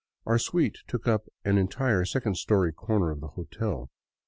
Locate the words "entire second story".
1.59-2.73